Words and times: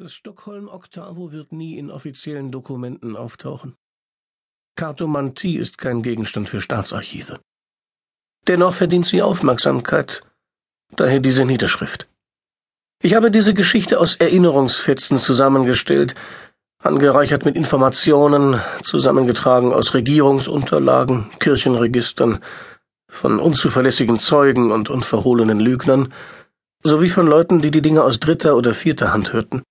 Das 0.00 0.12
Stockholm 0.12 0.68
Octavo 0.68 1.32
wird 1.32 1.50
nie 1.50 1.76
in 1.76 1.90
offiziellen 1.90 2.52
Dokumenten 2.52 3.16
auftauchen. 3.16 3.74
Kartomantie 4.76 5.56
ist 5.56 5.76
kein 5.76 6.04
Gegenstand 6.04 6.48
für 6.48 6.60
Staatsarchive. 6.60 7.40
Dennoch 8.46 8.76
verdient 8.76 9.08
sie 9.08 9.22
Aufmerksamkeit, 9.22 10.22
daher 10.94 11.18
diese 11.18 11.44
Niederschrift. 11.44 12.06
Ich 13.02 13.14
habe 13.14 13.32
diese 13.32 13.54
Geschichte 13.54 13.98
aus 13.98 14.14
Erinnerungsfetzen 14.14 15.18
zusammengestellt, 15.18 16.14
angereichert 16.80 17.44
mit 17.44 17.56
Informationen, 17.56 18.60
zusammengetragen 18.84 19.72
aus 19.72 19.94
Regierungsunterlagen, 19.94 21.28
Kirchenregistern, 21.40 22.38
von 23.10 23.40
unzuverlässigen 23.40 24.20
Zeugen 24.20 24.70
und 24.70 24.90
unverhohlenen 24.90 25.58
Lügnern, 25.58 26.14
sowie 26.84 27.08
von 27.08 27.26
Leuten, 27.26 27.62
die 27.62 27.72
die 27.72 27.82
Dinge 27.82 28.04
aus 28.04 28.20
dritter 28.20 28.54
oder 28.54 28.74
vierter 28.74 29.12
Hand 29.12 29.32
hörten. 29.32 29.64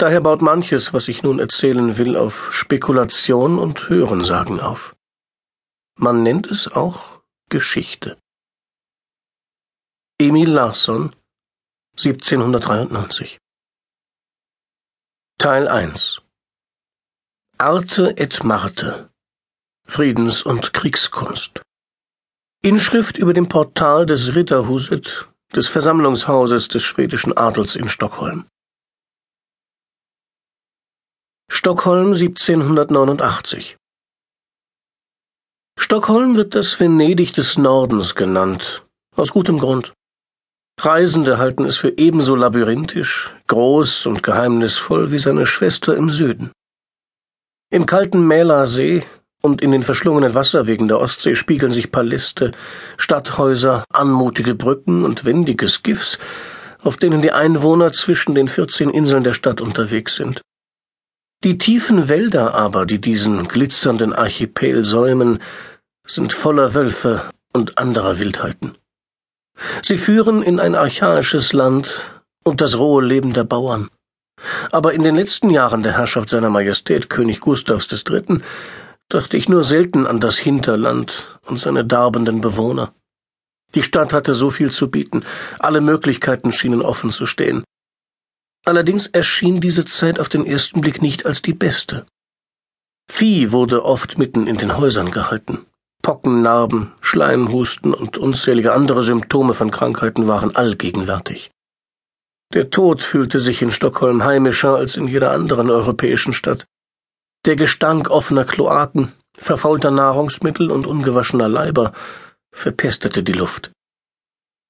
Daher 0.00 0.22
baut 0.22 0.40
manches, 0.40 0.94
was 0.94 1.08
ich 1.08 1.22
nun 1.22 1.38
erzählen 1.40 1.98
will, 1.98 2.16
auf 2.16 2.54
Spekulation 2.54 3.58
und 3.58 3.90
Hörensagen 3.90 4.58
auf. 4.58 4.96
Man 5.98 6.22
nennt 6.22 6.46
es 6.46 6.68
auch 6.68 7.20
Geschichte. 7.50 8.16
Emil 10.18 10.48
Larsson 10.48 11.14
1793 11.98 13.38
Teil 15.36 15.68
1 15.68 16.22
Arte 17.58 18.16
et 18.16 18.42
Marte. 18.42 19.10
Friedens- 19.86 20.42
und 20.42 20.72
Kriegskunst. 20.72 21.60
Inschrift 22.62 23.18
über 23.18 23.34
dem 23.34 23.48
Portal 23.48 24.06
des 24.06 24.34
Ritterhuset 24.34 25.28
des 25.54 25.68
Versammlungshauses 25.68 26.68
des 26.68 26.84
schwedischen 26.84 27.36
Adels 27.36 27.76
in 27.76 27.90
Stockholm 27.90 28.46
Stockholm 31.52 32.14
1789 32.14 33.76
Stockholm 35.76 36.36
wird 36.36 36.54
das 36.54 36.78
Venedig 36.78 37.34
des 37.34 37.58
Nordens 37.58 38.14
genannt, 38.14 38.86
aus 39.16 39.32
gutem 39.32 39.58
Grund. 39.58 39.92
Reisende 40.80 41.38
halten 41.38 41.64
es 41.64 41.76
für 41.76 41.98
ebenso 41.98 42.36
labyrinthisch, 42.36 43.34
groß 43.48 44.06
und 44.06 44.22
geheimnisvoll 44.22 45.10
wie 45.10 45.18
seine 45.18 45.44
Schwester 45.44 45.96
im 45.96 46.08
Süden. 46.08 46.52
Im 47.70 47.84
kalten 47.84 48.26
Mälersee 48.26 49.04
und 49.42 49.60
in 49.60 49.72
den 49.72 49.82
verschlungenen 49.82 50.34
Wasserwegen 50.34 50.86
der 50.86 51.00
Ostsee 51.00 51.34
spiegeln 51.34 51.72
sich 51.72 51.90
Paläste, 51.90 52.52
Stadthäuser, 52.96 53.84
anmutige 53.92 54.54
Brücken 54.54 55.04
und 55.04 55.24
wendiges 55.24 55.82
Gifs, 55.82 56.20
auf 56.80 56.96
denen 56.96 57.20
die 57.20 57.32
Einwohner 57.32 57.92
zwischen 57.92 58.36
den 58.36 58.46
vierzehn 58.46 58.88
Inseln 58.88 59.24
der 59.24 59.34
Stadt 59.34 59.60
unterwegs 59.60 60.14
sind. 60.14 60.40
Die 61.42 61.56
tiefen 61.56 62.10
Wälder 62.10 62.54
aber, 62.54 62.84
die 62.84 63.00
diesen 63.00 63.48
glitzernden 63.48 64.12
Archipel 64.12 64.84
säumen, 64.84 65.40
sind 66.06 66.34
voller 66.34 66.74
Wölfe 66.74 67.30
und 67.54 67.78
anderer 67.78 68.18
Wildheiten. 68.18 68.76
Sie 69.82 69.96
führen 69.96 70.42
in 70.42 70.60
ein 70.60 70.74
archaisches 70.74 71.54
Land 71.54 72.10
und 72.44 72.60
das 72.60 72.78
rohe 72.78 73.02
Leben 73.02 73.32
der 73.32 73.44
Bauern. 73.44 73.88
Aber 74.70 74.92
in 74.92 75.02
den 75.02 75.16
letzten 75.16 75.48
Jahren 75.48 75.82
der 75.82 75.96
Herrschaft 75.96 76.28
seiner 76.28 76.50
Majestät 76.50 77.08
König 77.08 77.40
Gustavs 77.40 77.88
III. 77.90 78.40
dachte 79.08 79.36
ich 79.36 79.48
nur 79.48 79.64
selten 79.64 80.06
an 80.06 80.20
das 80.20 80.36
Hinterland 80.36 81.38
und 81.46 81.58
seine 81.58 81.84
darbenden 81.86 82.42
Bewohner. 82.42 82.92
Die 83.74 83.82
Stadt 83.82 84.12
hatte 84.12 84.34
so 84.34 84.50
viel 84.50 84.70
zu 84.70 84.90
bieten, 84.90 85.24
alle 85.58 85.80
Möglichkeiten 85.80 86.52
schienen 86.52 86.82
offen 86.82 87.10
zu 87.10 87.24
stehen. 87.24 87.64
Allerdings 88.64 89.06
erschien 89.06 89.60
diese 89.60 89.84
Zeit 89.84 90.20
auf 90.20 90.28
den 90.28 90.46
ersten 90.46 90.80
Blick 90.80 91.02
nicht 91.02 91.26
als 91.26 91.42
die 91.42 91.54
beste. 91.54 92.06
Vieh 93.10 93.52
wurde 93.52 93.84
oft 93.84 94.18
mitten 94.18 94.46
in 94.46 94.56
den 94.56 94.76
Häusern 94.76 95.10
gehalten. 95.10 95.66
Pockennarben, 96.02 96.92
Schleimhusten 97.00 97.92
und 97.92 98.16
unzählige 98.16 98.72
andere 98.72 99.02
Symptome 99.02 99.54
von 99.54 99.70
Krankheiten 99.70 100.28
waren 100.28 100.54
allgegenwärtig. 100.54 101.50
Der 102.52 102.70
Tod 102.70 103.02
fühlte 103.02 103.38
sich 103.38 103.62
in 103.62 103.70
Stockholm 103.70 104.24
heimischer 104.24 104.74
als 104.76 104.96
in 104.96 105.06
jeder 105.08 105.30
anderen 105.32 105.70
europäischen 105.70 106.32
Stadt. 106.32 106.66
Der 107.46 107.56
Gestank 107.56 108.10
offener 108.10 108.44
Kloaken, 108.44 109.12
verfaulter 109.36 109.90
Nahrungsmittel 109.90 110.70
und 110.70 110.86
ungewaschener 110.86 111.48
Leiber 111.48 111.92
verpestete 112.52 113.22
die 113.22 113.32
Luft. 113.32 113.70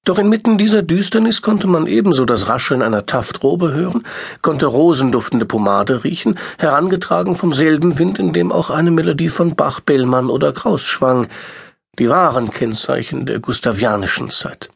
Doch 0.03 0.17
inmitten 0.17 0.57
dieser 0.57 0.81
Düsternis 0.81 1.43
konnte 1.43 1.67
man 1.67 1.85
ebenso 1.85 2.25
das 2.25 2.47
Rascheln 2.47 2.81
einer 2.81 3.05
Taftrobe 3.05 3.71
hören, 3.73 4.03
konnte 4.41 4.65
rosenduftende 4.65 5.45
Pomade 5.45 6.03
riechen, 6.03 6.39
herangetragen 6.57 7.35
vom 7.35 7.53
selben 7.53 7.99
Wind, 7.99 8.17
in 8.17 8.33
dem 8.33 8.51
auch 8.51 8.71
eine 8.71 8.89
Melodie 8.89 9.29
von 9.29 9.55
Bach, 9.55 9.79
Bellmann 9.79 10.31
oder 10.31 10.53
Kraus 10.53 10.83
schwang, 10.83 11.27
die 11.99 12.09
wahren 12.09 12.49
Kennzeichen 12.49 13.27
der 13.27 13.39
gustavianischen 13.39 14.31
Zeit. 14.31 14.71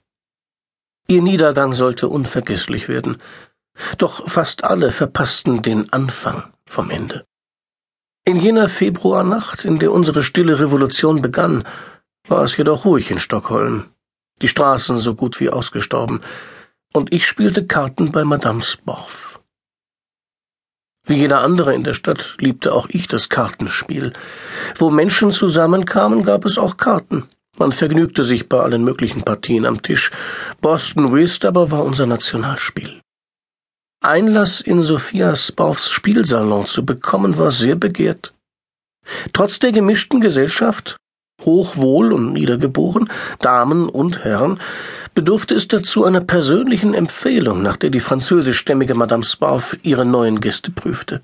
Ihr 1.08 1.24
Niedergang 1.24 1.74
sollte 1.74 2.08
unvergesslich 2.08 2.88
werden, 2.88 3.18
doch 3.97 4.30
fast 4.30 4.64
alle 4.64 4.91
verpassten 4.91 5.64
den 5.64 5.91
Anfang 5.91 6.44
vom 6.68 6.91
Ende. 6.91 7.25
In 8.25 8.40
jener 8.40 8.69
Februarnacht, 8.69 9.66
in 9.66 9.80
der 9.80 9.91
unsere 9.91 10.22
stille 10.22 10.59
Revolution 10.59 11.22
begann, 11.22 11.64
war 12.28 12.44
es 12.44 12.58
jedoch 12.58 12.85
ruhig 12.85 13.12
in 13.12 13.19
Stockholm, 13.19 13.85
die 14.41 14.47
Straßen 14.47 15.00
so 15.00 15.16
gut 15.16 15.40
wie 15.40 15.50
ausgestorben, 15.50 16.22
und 16.94 17.12
ich 17.12 17.28
spielte 17.28 17.66
Karten 17.66 18.12
bei 18.12 18.23
Madame 18.23 18.62
Sporf. 18.62 19.40
Wie 21.07 21.16
jeder 21.16 21.41
andere 21.41 21.75
in 21.75 21.84
der 21.84 21.94
Stadt 21.94 22.35
liebte 22.40 22.73
auch 22.73 22.88
ich 22.90 23.07
das 23.07 23.29
Kartenspiel. 23.29 24.13
Wo 24.78 24.90
Menschen 24.90 25.31
zusammenkamen, 25.31 26.23
gab 26.23 26.46
es 26.46 26.57
auch 26.57 26.78
Karten. 26.78 27.28
Man 27.57 27.72
vergnügte 27.72 28.23
sich 28.23 28.50
bei 28.50 28.59
allen 28.59 28.84
möglichen 28.84 29.22
Partien 29.22 29.66
am 29.66 29.81
Tisch. 29.81 30.12
Boston 30.62 31.13
Whist 31.13 31.46
aber 31.46 31.69
war 31.69 31.84
unser 31.84 32.06
Nationalspiel. 32.06 33.02
Einlass 34.02 34.62
in 34.62 34.81
Sophia 34.81 35.35
Sporfs 35.35 35.90
Spielsalon 35.90 36.66
zu 36.66 36.85
bekommen 36.85 37.38
war 37.38 37.52
sehr 37.52 37.75
begehrt. 37.75 38.34
Trotz 39.31 39.59
der 39.59 39.72
gemischten 39.72 40.19
Gesellschaft 40.19 40.97
hochwohl 41.46 42.14
und 42.14 42.34
niedergeboren, 42.34 43.10
Damen 43.40 43.90
und 43.90 44.24
Herren, 44.24 44.60
bedurfte 45.14 45.56
es 45.56 45.68
dazu 45.68 46.04
einer 46.04 46.22
persönlichen 46.22 46.94
Empfehlung, 46.94 47.62
nach 47.62 47.78
der 47.78 47.90
die 47.90 48.00
französischstämmige 48.00 48.96
Madame 48.96 49.24
Sparf 49.24 49.78
ihre 49.84 50.06
neuen 50.06 50.42
Gäste 50.42 50.72
prüfte. 50.72 51.22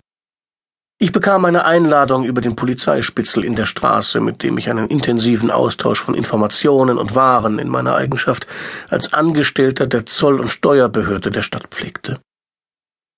Ich 1.02 1.12
bekam 1.12 1.46
eine 1.46 1.66
Einladung 1.66 2.26
über 2.26 2.42
den 2.42 2.56
Polizeispitzel 2.56 3.44
in 3.44 3.56
der 3.56 3.66
Straße, 3.66 4.20
mit 4.20 4.44
dem 4.44 4.60
ich 4.60 4.70
einen 4.70 4.88
intensiven 4.88 5.50
Austausch 5.50 6.00
von 6.00 6.14
Informationen 6.14 7.00
und 7.00 7.16
Waren 7.16 7.58
in 7.58 7.70
meiner 7.70 7.96
Eigenschaft 7.96 8.46
als 8.88 9.12
Angestellter 9.12 9.88
der 9.88 10.06
Zoll- 10.06 10.40
und 10.40 10.50
Steuerbehörde 10.50 11.32
der 11.32 11.42
Stadt 11.42 11.70
pflegte. 11.72 12.20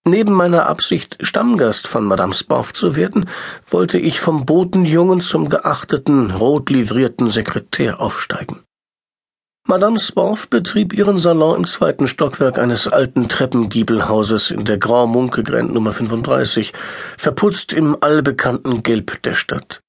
Neben 0.05 0.33
meiner 0.33 0.67
Absicht, 0.67 1.17
Stammgast 1.21 1.87
von 1.87 2.03
Madame 2.03 2.33
Spoff 2.33 2.73
zu 2.73 2.97
werden, 2.97 3.29
wollte 3.69 3.97
ich 3.97 4.19
vom 4.19 4.45
Botenjungen 4.45 5.21
zum 5.21 5.47
geachteten, 5.47 6.31
rot 6.31 6.69
livrierten 6.69 7.29
Sekretär 7.29 8.01
aufsteigen. 8.01 8.63
Madame 9.65 9.97
Spoff 9.97 10.49
betrieb 10.49 10.91
ihren 10.91 11.19
Salon 11.19 11.55
im 11.55 11.67
zweiten 11.67 12.09
Stockwerk 12.09 12.59
eines 12.59 12.89
alten 12.89 13.29
Treppengiebelhauses 13.29 14.51
in 14.51 14.65
der 14.65 14.77
Grand 14.77 15.13
Munkegrenz 15.13 15.71
Nummer 15.71 15.93
35, 15.93 16.73
verputzt 17.17 17.71
im 17.71 17.95
allbekannten 18.01 18.83
Gelb 18.83 19.23
der 19.23 19.35
Stadt. 19.35 19.81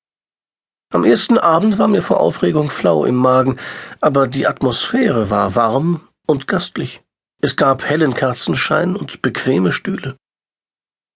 Am 0.92 1.02
ersten 1.02 1.38
Abend 1.38 1.80
war 1.80 1.88
mir 1.88 2.02
vor 2.02 2.20
Aufregung 2.20 2.70
flau 2.70 3.04
im 3.04 3.16
Magen, 3.16 3.58
aber 4.00 4.28
die 4.28 4.46
Atmosphäre 4.46 5.28
war 5.28 5.56
warm 5.56 6.02
und 6.24 6.46
gastlich. 6.46 7.03
Es 7.44 7.56
gab 7.56 7.84
hellen 7.84 8.14
Kerzenschein 8.14 8.96
und 8.96 9.20
bequeme 9.20 9.70
Stühle. 9.70 10.16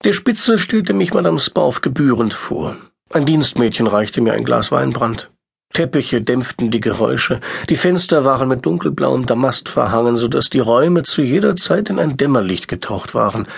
Der 0.04 0.12
Spitzel 0.12 0.58
stellte 0.58 0.92
mich 0.92 1.14
Madame 1.14 1.40
Spauf 1.40 1.80
gebührend 1.80 2.34
vor. 2.34 2.76
Ein 3.08 3.24
Dienstmädchen 3.24 3.86
reichte 3.86 4.20
mir 4.20 4.34
ein 4.34 4.44
Glas 4.44 4.70
Weinbrand. 4.70 5.30
Teppiche 5.72 6.20
dämpften 6.20 6.70
die 6.70 6.82
Geräusche, 6.82 7.40
die 7.70 7.76
Fenster 7.76 8.26
waren 8.26 8.46
mit 8.46 8.66
dunkelblauem 8.66 9.24
Damast 9.24 9.70
verhangen, 9.70 10.18
so 10.18 10.28
dass 10.28 10.50
die 10.50 10.58
Räume 10.58 11.02
zu 11.02 11.22
jeder 11.22 11.56
Zeit 11.56 11.88
in 11.88 11.98
ein 11.98 12.18
Dämmerlicht 12.18 12.68
getaucht 12.68 13.14
waren. 13.14 13.48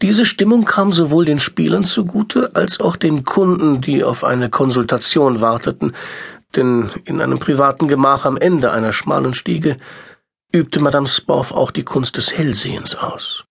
Diese 0.00 0.26
Stimmung 0.26 0.64
kam 0.64 0.92
sowohl 0.92 1.24
den 1.24 1.40
Spielern 1.40 1.82
zugute 1.82 2.54
als 2.54 2.78
auch 2.78 2.94
den 2.94 3.24
Kunden, 3.24 3.80
die 3.80 4.04
auf 4.04 4.22
eine 4.22 4.48
Konsultation 4.48 5.40
warteten, 5.40 5.92
denn 6.54 6.88
in 7.04 7.20
einem 7.20 7.40
privaten 7.40 7.88
Gemach 7.88 8.24
am 8.26 8.36
Ende 8.36 8.70
einer 8.70 8.92
schmalen 8.92 9.34
Stiege 9.34 9.76
übte 10.56 10.80
Madame 10.80 11.06
Sporf 11.06 11.52
auch 11.52 11.70
die 11.70 11.84
Kunst 11.84 12.16
des 12.16 12.32
Hellsehens 12.32 12.96
aus. 12.96 13.44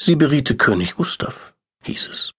Sie 0.00 0.16
beriete 0.16 0.56
König 0.56 0.96
Gustav, 0.96 1.52
hieß 1.84 2.08
es. 2.08 2.32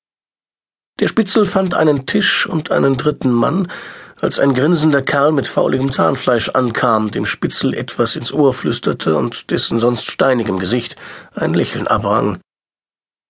Der 1.00 1.08
Spitzel 1.08 1.46
fand 1.46 1.76
einen 1.76 2.06
Tisch 2.06 2.46
und 2.46 2.72
einen 2.72 2.98
dritten 2.98 3.32
Mann, 3.32 3.72
als 4.18 4.40
ein 4.40 4.54
grinsender 4.54 5.02
Kerl 5.02 5.32
mit 5.32 5.48
fauligem 5.48 5.94
Zahnfleisch 5.94 6.50
ankam, 6.50 7.12
dem 7.12 7.26
Spitzel 7.26 7.74
etwas 7.74 8.18
ins 8.18 8.34
Ohr 8.34 8.54
flüsterte 8.54 9.16
und 9.16 9.50
dessen 9.50 9.80
sonst 9.80 10.12
steinigem 10.12 10.60
Gesicht 10.60 10.98
ein 11.36 11.54
Lächeln 11.54 11.88
abrang. 11.88 12.42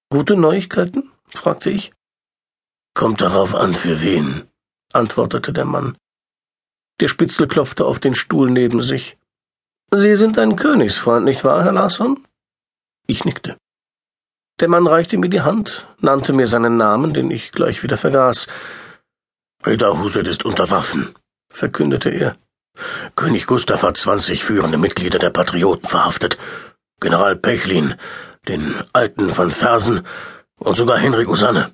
Gute 0.09 0.35
Neuigkeiten? 0.35 1.11
fragte 1.29 1.69
ich. 1.69 1.91
Kommt 2.95 3.21
darauf 3.21 3.53
an, 3.53 3.75
für 3.75 4.01
wen, 4.01 4.47
antwortete 4.91 5.53
der 5.53 5.65
Mann. 5.65 5.95
Der 6.99 7.07
Spitzel 7.07 7.47
klopfte 7.47 7.85
auf 7.85 7.99
den 7.99 8.15
Stuhl 8.15 8.49
neben 8.49 8.81
sich. 8.81 9.18
Sie 9.91 10.15
sind 10.15 10.37
ein 10.37 10.55
Königsfreund, 10.55 11.25
nicht 11.25 11.43
wahr, 11.43 11.63
Herr 11.63 11.71
Larsson? 11.71 12.25
Ich 13.07 13.25
nickte. 13.25 13.57
Der 14.59 14.67
Mann 14.67 14.85
reichte 14.85 15.17
mir 15.17 15.29
die 15.29 15.41
Hand, 15.41 15.87
nannte 15.99 16.33
mir 16.33 16.45
seinen 16.45 16.77
Namen, 16.77 17.13
den 17.13 17.31
ich 17.31 17.51
gleich 17.51 17.81
wieder 17.81 17.97
vergaß. 17.97 18.47
Reda 19.65 19.97
Huset 19.97 20.27
ist 20.27 20.45
unter 20.45 20.69
Waffen, 20.69 21.15
verkündete 21.49 22.09
er. 22.09 22.35
König 23.15 23.47
Gustav 23.47 23.83
hat 23.83 23.97
zwanzig 23.97 24.43
führende 24.43 24.77
Mitglieder 24.77 25.19
der 25.19 25.31
Patrioten 25.31 25.87
verhaftet. 25.87 26.37
General 27.01 27.35
Pechlin, 27.35 27.95
den 28.47 28.75
Alten 28.93 29.29
von 29.31 29.51
Fersen 29.51 30.05
und 30.57 30.75
sogar 30.75 30.97
Henrik 30.97 31.29
Usanne. 31.29 31.73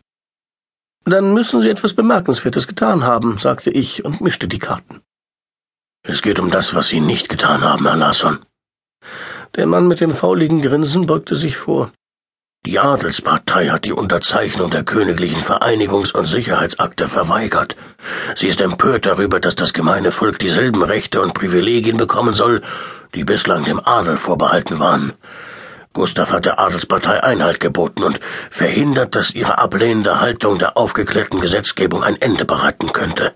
Dann 1.03 1.33
müssen 1.33 1.61
Sie 1.61 1.69
etwas 1.69 1.93
Bemerkenswertes 1.93 2.67
getan 2.67 3.03
haben, 3.03 3.37
sagte 3.39 3.69
ich 3.69 4.05
und 4.05 4.21
mischte 4.21 4.47
die 4.47 4.59
Karten. 4.59 5.01
Es 6.07 6.21
geht 6.21 6.39
um 6.39 6.51
das, 6.51 6.75
was 6.75 6.87
Sie 6.89 6.99
nicht 6.99 7.29
getan 7.29 7.63
haben, 7.63 7.87
Herr 7.87 7.95
Larsson. 7.95 8.37
Der 9.55 9.65
Mann 9.65 9.87
mit 9.87 10.01
dem 10.01 10.13
fauligen 10.13 10.61
Grinsen 10.61 11.07
beugte 11.07 11.35
sich 11.35 11.57
vor. 11.57 11.91
Die 12.67 12.77
Adelspartei 12.77 13.69
hat 13.69 13.85
die 13.85 13.91
Unterzeichnung 13.93 14.69
der 14.69 14.83
königlichen 14.83 15.41
Vereinigungs- 15.41 16.13
und 16.13 16.25
Sicherheitsakte 16.25 17.07
verweigert. 17.07 17.75
Sie 18.35 18.47
ist 18.47 18.61
empört 18.61 19.07
darüber, 19.07 19.39
dass 19.39 19.55
das 19.55 19.73
gemeine 19.73 20.11
Volk 20.11 20.37
dieselben 20.37 20.83
Rechte 20.83 21.21
und 21.21 21.33
Privilegien 21.33 21.97
bekommen 21.97 22.35
soll, 22.35 22.61
die 23.15 23.23
bislang 23.23 23.63
dem 23.63 23.79
Adel 23.83 24.17
vorbehalten 24.17 24.79
waren. 24.79 25.13
Gustav 25.93 26.31
hat 26.31 26.45
der 26.45 26.59
Adelspartei 26.59 27.23
Einhalt 27.23 27.59
geboten 27.59 28.03
und 28.03 28.19
verhindert, 28.51 29.15
dass 29.15 29.31
ihre 29.31 29.57
ablehnende 29.57 30.19
Haltung 30.19 30.59
der 30.59 30.77
aufgeklärten 30.77 31.39
Gesetzgebung 31.39 32.03
ein 32.03 32.21
Ende 32.21 32.45
bereiten 32.45 32.91
könnte. 32.91 33.33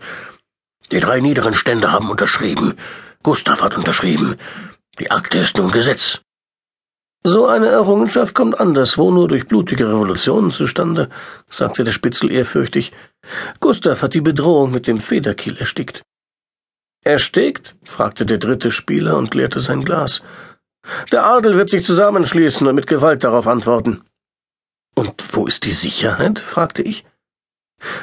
Die 0.91 1.00
drei 1.00 1.19
niederen 1.19 1.53
Stände 1.53 1.91
haben 1.91 2.09
unterschrieben. 2.09 2.75
Gustav 3.21 3.62
hat 3.62 3.77
unterschrieben. 3.77 4.38
Die 5.00 5.12
Akte 5.12 5.39
ist 5.39 5.57
nun 5.57 5.71
Gesetz. 5.71 6.21
So 7.24 7.47
eine 7.47 7.68
Errungenschaft 7.68 8.33
kommt 8.33 8.59
anderswo 8.59 9.12
nur 9.12 9.27
durch 9.27 9.47
blutige 9.47 9.89
Revolutionen 9.89 10.51
zustande, 10.51 11.09
sagte 11.50 11.83
der 11.83 11.91
Spitzel 11.91 12.31
ehrfürchtig. 12.31 12.94
Gustav 13.59 14.01
hat 14.01 14.13
die 14.13 14.21
Bedrohung 14.21 14.71
mit 14.71 14.88
dem 14.88 15.00
Federkiel 15.00 15.57
erstickt. 15.57 16.01
Erstickt? 17.03 17.75
fragte 17.83 18.25
der 18.25 18.38
dritte 18.38 18.71
Spieler 18.71 19.18
und 19.18 19.33
leerte 19.33 19.59
sein 19.59 19.83
Glas. 19.83 20.21
Der 21.12 21.25
Adel 21.25 21.57
wird 21.57 21.69
sich 21.69 21.85
zusammenschließen 21.85 22.65
und 22.65 22.75
mit 22.75 22.88
Gewalt 22.88 23.24
darauf 23.24 23.47
antworten. 23.47 24.01
Und 24.95 25.35
wo 25.35 25.45
ist 25.45 25.65
die 25.65 25.71
Sicherheit? 25.71 26.39
fragte 26.39 26.81
ich. 26.81 27.06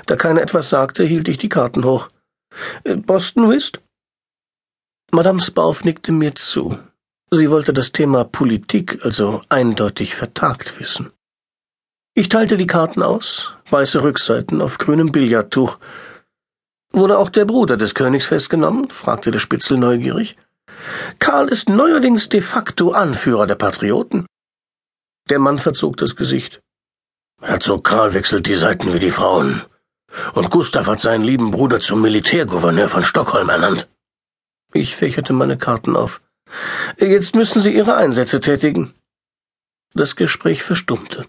Da 0.06 0.16
keiner 0.16 0.42
etwas 0.42 0.70
sagte, 0.70 1.04
hielt 1.04 1.28
ich 1.28 1.38
die 1.38 1.48
Karten 1.48 1.84
hoch. 1.84 2.08
Äh, 2.84 2.96
Boston 2.96 3.48
Whist? 3.50 3.80
Madame 5.12 5.40
Spauf 5.40 5.84
nickte 5.84 6.12
mir 6.12 6.34
zu. 6.34 6.78
Sie 7.30 7.50
wollte 7.50 7.72
das 7.72 7.92
Thema 7.92 8.24
Politik 8.24 9.04
also 9.04 9.42
eindeutig 9.48 10.14
vertagt 10.14 10.78
wissen. 10.78 11.10
Ich 12.14 12.28
teilte 12.28 12.56
die 12.56 12.66
Karten 12.66 13.02
aus, 13.02 13.52
weiße 13.70 14.02
Rückseiten 14.02 14.60
auf 14.60 14.78
grünem 14.78 15.12
Billardtuch. 15.12 15.78
Wurde 16.92 17.18
auch 17.18 17.28
der 17.28 17.44
Bruder 17.44 17.76
des 17.76 17.94
Königs 17.94 18.26
festgenommen? 18.26 18.88
fragte 18.90 19.30
der 19.30 19.38
Spitzel 19.38 19.76
neugierig. 19.76 20.34
Karl 21.18 21.48
ist 21.48 21.68
neuerdings 21.68 22.28
de 22.28 22.40
facto 22.40 22.92
Anführer 22.92 23.46
der 23.46 23.56
Patrioten. 23.56 24.26
Der 25.28 25.38
Mann 25.38 25.58
verzog 25.58 25.96
das 25.96 26.16
Gesicht. 26.16 26.60
Herzog 27.40 27.84
Karl 27.84 28.14
wechselt 28.14 28.46
die 28.46 28.54
Seiten 28.54 28.94
wie 28.94 28.98
die 28.98 29.10
Frauen. 29.10 29.62
Und 30.34 30.50
Gustav 30.50 30.86
hat 30.86 31.00
seinen 31.00 31.24
lieben 31.24 31.50
Bruder 31.50 31.80
zum 31.80 32.02
Militärgouverneur 32.02 32.88
von 32.88 33.02
Stockholm 33.02 33.48
ernannt. 33.48 33.88
Ich 34.72 34.96
fächerte 34.96 35.32
meine 35.32 35.56
Karten 35.56 35.96
auf. 35.96 36.20
Jetzt 36.98 37.34
müssen 37.34 37.60
Sie 37.60 37.74
Ihre 37.74 37.96
Einsätze 37.96 38.40
tätigen. 38.40 38.94
Das 39.94 40.16
Gespräch 40.16 40.62
verstummte. 40.62 41.26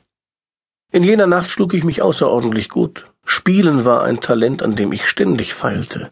In 0.92 1.04
jener 1.04 1.28
Nacht 1.28 1.50
schlug 1.50 1.74
ich 1.74 1.84
mich 1.84 2.02
außerordentlich 2.02 2.70
gut. 2.70 3.08
Spielen 3.26 3.86
war 3.86 4.04
ein 4.04 4.22
Talent, 4.22 4.64
an 4.64 4.76
dem 4.76 4.94
ich 4.94 5.08
ständig 5.08 5.54
feilte. 5.54 6.12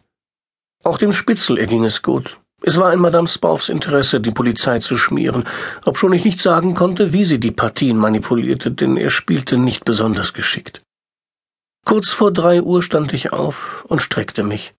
Auch 0.84 0.98
dem 0.98 1.14
Spitzel 1.14 1.58
erging 1.58 1.86
es 1.86 2.02
gut. 2.02 2.40
Es 2.62 2.78
war 2.78 2.92
in 2.94 3.00
Madame 3.00 3.28
Spaufs 3.28 3.70
Interesse, 3.70 4.20
die 4.20 4.32
Polizei 4.32 4.80
zu 4.80 4.98
schmieren, 4.98 5.46
obschon 5.86 6.14
ich 6.14 6.26
nicht 6.26 6.42
sagen 6.42 6.74
konnte, 6.74 7.14
wie 7.14 7.24
sie 7.24 7.40
die 7.40 7.52
Partien 7.52 7.98
manipulierte, 7.98 8.72
denn 8.72 8.98
er 8.98 9.10
spielte 9.10 9.58
nicht 9.58 9.86
besonders 9.86 10.34
geschickt. 10.34 10.82
Kurz 11.86 12.12
vor 12.12 12.34
drei 12.34 12.64
Uhr 12.64 12.82
stand 12.82 13.14
ich 13.14 13.32
auf 13.32 13.86
und 13.88 14.02
streckte 14.02 14.44
mich. 14.44 14.74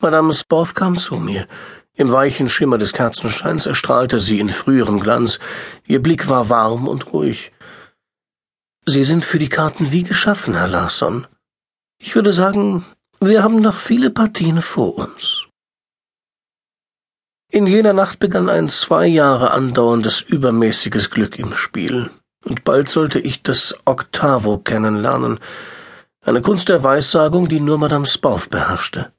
Madame 0.00 0.32
Spauf 0.32 0.72
kam 0.72 0.98
zu 0.98 1.16
mir. 1.16 1.46
Im 1.94 2.10
weichen 2.10 2.48
Schimmer 2.48 2.78
des 2.78 2.94
Kerzenscheins 2.94 3.66
erstrahlte 3.66 4.18
sie 4.18 4.40
in 4.40 4.48
früherem 4.48 5.00
Glanz. 5.00 5.38
Ihr 5.86 6.00
Blick 6.00 6.28
war 6.30 6.48
warm 6.48 6.88
und 6.88 7.12
ruhig. 7.12 7.52
Sie 8.86 9.04
sind 9.04 9.22
für 9.22 9.38
die 9.38 9.50
Karten 9.50 9.92
wie 9.92 10.02
geschaffen, 10.02 10.54
Herr 10.54 10.68
Larsson. 10.68 11.26
Ich 11.98 12.14
würde 12.14 12.32
sagen, 12.32 12.86
wir 13.20 13.42
haben 13.42 13.60
noch 13.60 13.76
viele 13.76 14.08
Partien 14.08 14.62
vor 14.62 14.96
uns. 14.96 15.46
In 17.52 17.66
jener 17.66 17.92
Nacht 17.92 18.18
begann 18.18 18.48
ein 18.48 18.70
zwei 18.70 19.06
Jahre 19.06 19.50
andauerndes 19.50 20.22
übermäßiges 20.22 21.10
Glück 21.10 21.38
im 21.38 21.52
Spiel, 21.52 22.10
und 22.44 22.64
bald 22.64 22.88
sollte 22.88 23.20
ich 23.20 23.42
das 23.42 23.74
Octavo 23.84 24.56
kennenlernen, 24.56 25.38
eine 26.24 26.42
Kunst 26.42 26.68
der 26.68 26.82
Weissagung, 26.82 27.48
die 27.48 27.60
nur 27.60 27.78
Madame 27.78 28.06
Spauf 28.06 28.48
beherrschte. 28.48 29.12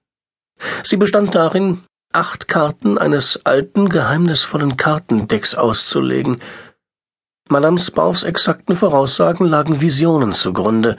Sie 0.84 0.98
bestand 0.98 1.34
darin, 1.34 1.82
acht 2.14 2.48
Karten 2.48 2.98
eines 2.98 3.46
alten, 3.46 3.90
geheimnisvollen 3.90 4.78
Kartendecks 4.78 5.56
auszulegen. 5.56 6.40
Madame 7.50 7.80
Spaufs 7.80 8.24
exakten 8.24 8.76
Voraussagen 8.76 9.46
lagen 9.46 9.82
Visionen 9.82 10.34
zugrunde, 10.34 10.96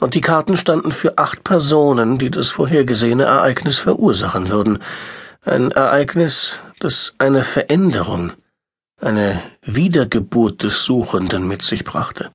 und 0.00 0.14
die 0.14 0.20
Karten 0.20 0.56
standen 0.56 0.92
für 0.92 1.18
acht 1.18 1.44
Personen, 1.44 2.18
die 2.18 2.30
das 2.30 2.50
vorhergesehene 2.50 3.24
Ereignis 3.24 3.78
verursachen 3.78 4.50
würden. 4.50 4.80
Ein 5.44 5.70
Ereignis, 5.70 6.58
das 6.80 7.14
eine 7.18 7.42
Veränderung, 7.42 8.32
eine 9.00 9.42
Wiedergeburt 9.62 10.62
des 10.62 10.84
Suchenden 10.84 11.46
mit 11.46 11.62
sich 11.62 11.84
brachte. 11.84 12.32